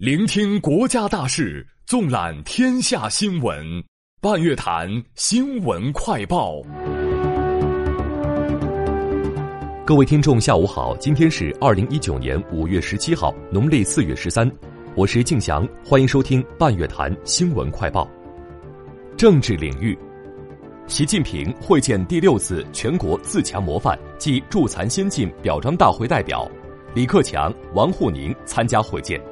[0.00, 3.84] 聆听国家大事，纵览天下新闻。
[4.18, 6.62] 半月谈新闻快报。
[9.84, 14.50] 各位听众，下午好，今天是二零一九年五月十七号，农历四月十三，
[14.94, 18.10] 我是敬祥，欢迎收听半月谈新闻快报。
[19.18, 19.94] 政治领域，
[20.86, 26.50] 习近平会见第六次全国自强模范暨助残先进表彰大会代表，
[26.94, 29.20] 李克强、王沪宁参加会见。《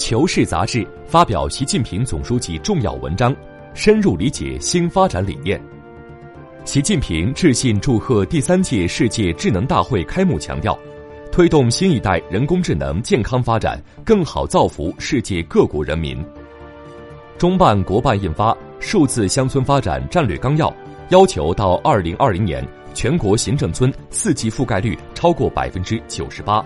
[0.00, 3.36] 求是》杂志发表习近平总书记重要文章，
[3.74, 5.60] 深入理解新发展理念。
[6.64, 10.76] 习近平致信祝贺第三届世界智能大会开幕，强调，
[11.30, 16.24] 推动新一代人工智能健康发展，更好造福世界各国人民。
[17.36, 20.70] 中办国办印发《数字乡村发展战略纲要》，
[21.10, 26.64] 要求到二零二零年，全国行政村四 G 覆盖率超过百分之九十八。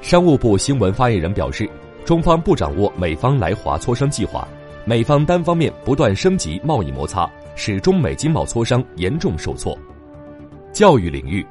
[0.00, 1.68] 商务部新闻发言人表示。
[2.08, 4.48] 中方不掌握美方来华磋商计划，
[4.86, 9.78] 美方单方面不断升级贸易摩擦，使中美经贸磋商严重受挫。
[10.72, 11.46] 教育领域，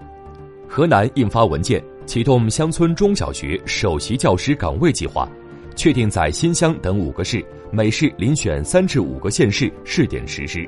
[0.68, 5.30] 河南印发文件，启动乡村中小学首席教师岗位计划，
[5.76, 10.68] 确定在新乡等五个市，每市遴选三至五个县市试点实施。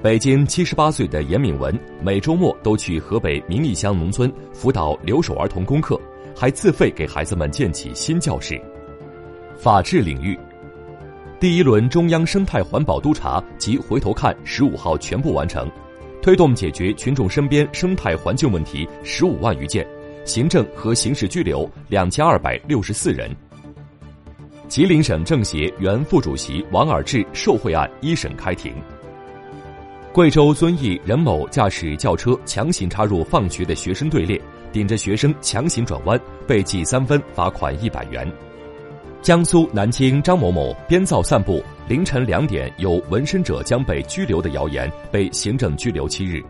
[0.00, 6.00] 北京七十八岁的严敏文每周末都去河北名义乡农村辅导留守儿童功课。
[6.44, 8.60] 还自费给孩子们建起新教室。
[9.56, 10.38] 法治领域，
[11.40, 15.66] 第一轮中央生态环保督查及回头看十五号全部完成，
[16.20, 19.88] 推动解决群众身边生态环境问题十五万余件，
[20.26, 23.34] 行政和刑事拘留两千二百六十四人。
[24.68, 28.70] 吉林省政协原副主席王尔志受贿案一审开庭。
[30.12, 34.38] 贵州遵义任某驾驶轿车强行插入放学的学生队列。
[34.74, 38.28] 顶着学生强行转弯，被记三分，罚款一百元。
[39.22, 46.42] 江苏南京张某某编造散布凌晨两点有纹身者将被拘留的谣言，被行政拘留七日。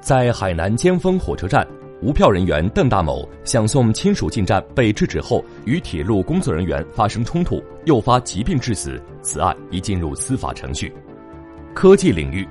[0.00, 1.64] 在海南尖峰火车站，
[2.02, 9.00] 无票人员邓大某想送亲属进站被制止后，与铁路工作人员发生冲突，诱发疾病致死。
[9.22, 10.92] 此案已进入司法程序。
[11.72, 12.44] 科技领域。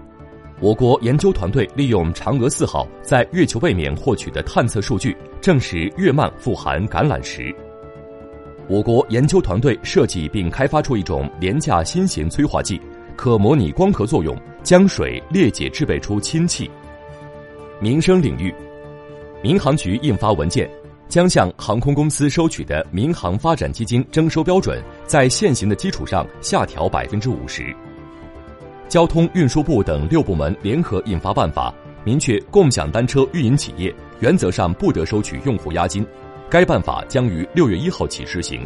[0.64, 7.54] 我国研究团队利用嫦娥四号在月球背面获取的探测数据，证实月幔富含橄榄石。
[8.70, 12.80] 我国研究团队设计并开发出一种廉价新型催化剂，
[13.18, 16.72] 可模拟光合作用，将水裂解制备出氢气。
[17.82, 18.56] 民生领域，
[19.44, 20.72] 民航局印发文件，
[21.10, 27.76] 将向航空公司收取的民航发展基金征收标准，在现行的基础上下调百分之五十。
[28.94, 31.74] 交通运输部等六部门联合印发办法，
[32.04, 36.06] 明确共享单车运营企业原则上不得收取用户押金。
[36.48, 38.64] 该办法将于六月一号起施行。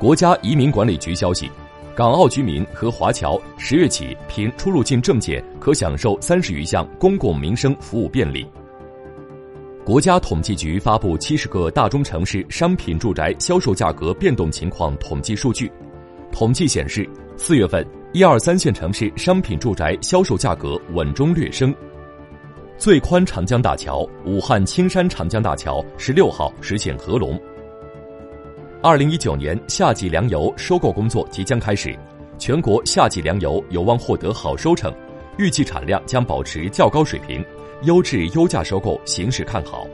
[0.00, 1.48] 国家移民管理局消息，
[1.94, 8.44] 港澳居民和华侨十月起凭出入境证件可享受三十余项公共民生服务便利。
[9.84, 15.70] 国家统计局发布七十个大中城市商品住宅销售价格变动情况统计数据，
[16.32, 17.86] 统计显示，四月份。
[18.14, 21.74] 一二三线城市商品住宅销售价格稳中略升。
[22.78, 27.36] 最宽长江大桥武汉青山长江大桥十六号实现合龙。
[28.80, 31.98] 二零一九年夏季粮油收购工作即将开始，
[32.38, 34.94] 全国夏季粮油有望获得好收成，
[35.36, 37.44] 预计产量将保持较高水平，
[37.82, 39.88] 优质优价收购形势看好。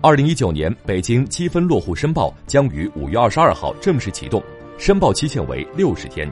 [0.00, 4.40] 二零一九年北京积分落户申报将于五月二十二号正式启动，
[4.78, 6.30] 申报期限为六十天。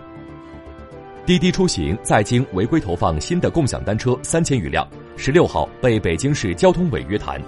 [1.26, 7.42] 滴滴出行在京违规投放新的共享单车三千余辆，十六号被北京市交通委约谈。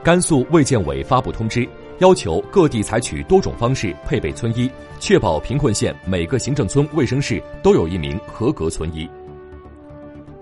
[0.00, 1.68] 甘肃卫健委发布通知，
[1.98, 9.10] 要求各地采取多种方式配备村医，确保贫困县每个行政村卫生室都有一名合格村医。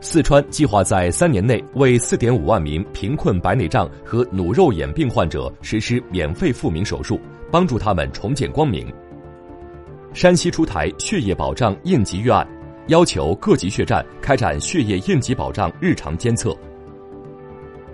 [0.03, 7.19] 四川计划在三年内为四点五万名贫困白内障和腦肉眼病患者实施免费复明手术，
[7.51, 8.93] 帮助他们重见光明。
[10.13, 12.47] 山西出台血液保障应急预案，
[12.89, 16.55] 要求各级血站开展血液应急保障日常监测。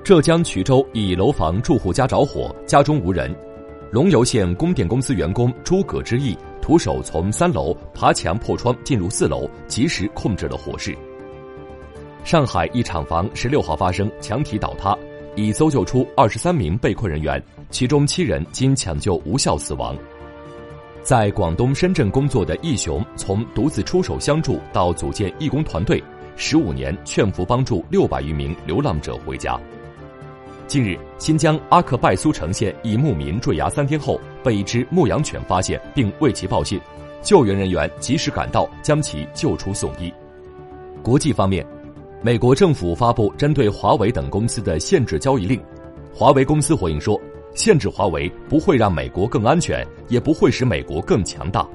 [0.03, 3.35] 浙江衢州一楼房住户家着火，家中无人。
[3.91, 10.97] 龙游县供电公司员工诸葛之义徒手从三楼爬墙破窗进入四楼，及时控制了火势。
[12.25, 14.97] 上海一厂房十六号发生墙体倒塌，
[15.37, 17.41] 已搜救出二十三名被困人员，
[17.71, 19.95] 其中七人经抢救无效死亡。
[21.07, 26.03] 在广东深圳工作的义雄，从独自出手相助到组建义工团队，
[26.35, 29.57] 十五年劝服帮助六百余名流浪者回家。
[30.67, 36.81] 近日，新疆阿克拜苏城县一牧民坠崖三天后，被一只牧羊犬发现并为其报信，
[37.23, 40.13] 救援人员及时赶到将其救出送医。
[41.05, 41.65] 国际方面，
[42.21, 45.63] 美国政府发布针对华为等公司的限制交易令，
[46.13, 47.17] 华为公司回应说，
[47.57, 51.69] 限制华为不会让美国更安全，也不会使美国更强大。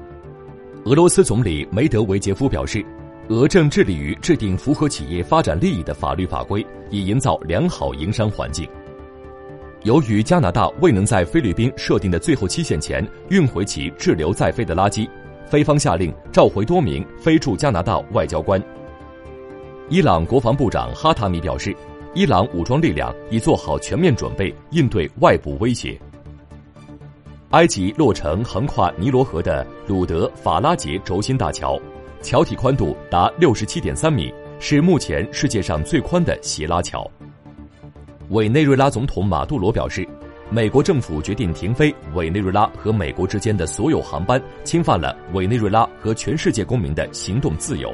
[0.84, 2.82] 俄罗斯总理梅德韦杰夫表示。
[3.28, 8.68] 俄正致力于制定符合企业发展利益的法律法规，以营造良好营商环境。
[9.84, 15.08] 由于加拿大未能在菲律宾设定的最后期限前运回其滞留在菲的垃圾，
[15.46, 18.60] 菲方下令召回多名非驻加拿大外交官。
[19.88, 21.74] 伊朗国防部长哈塔米表示，
[22.14, 25.98] 伊朗武装力量已做好全面准备应对外部威胁。
[27.52, 31.80] 埃及落成横跨尼罗河的鲁德法拉杰轴心大桥。
[32.20, 37.10] 桥体宽度达六十七点三米，是目前世界上最宽的斜拉桥。
[38.28, 40.06] 委内瑞拉总统马杜罗表示，
[40.50, 47.92] 美国政府决定停飞委内瑞拉和美国之间的所有航班，侵犯了委内瑞拉和全世界公民的行动自由。